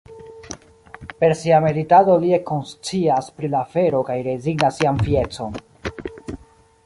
[1.23, 5.63] Per sia meditado li ekkonscias pri la vero kaj rezignas sian fiecon.